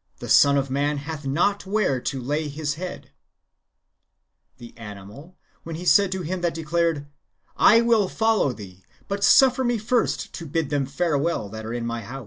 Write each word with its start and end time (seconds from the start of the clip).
"'"The 0.20 0.28
Son 0.30 0.56
of 0.56 0.70
man 0.70 0.96
hath 0.96 1.26
not 1.26 1.66
where 1.66 2.00
to 2.00 2.18
lay 2.22 2.48
His 2.48 2.76
head;"— 2.76 3.10
the 4.56 4.74
animal, 4.78 5.36
when 5.64 5.76
He 5.76 5.84
said 5.84 6.10
to 6.12 6.22
him 6.22 6.40
that 6.40 6.54
declared," 6.54 7.04
I 7.74 7.82
will 7.82 8.08
follow 8.08 8.54
Thee, 8.54 8.86
but 9.06 9.22
suffer 9.22 9.64
me 9.64 9.76
first 9.76 10.32
to 10.32 10.46
bid 10.46 10.70
them 10.70 10.86
farewell 10.86 11.50
that 11.50 11.66
are 11.66 11.74
in 11.74 11.84
my 11.84 11.84
house,"" 11.84 11.84
No 11.84 11.84
man, 11.84 11.84
put 11.84 12.06
^ 12.06 12.06
Luke 12.06 12.08
viii. 12.08 12.14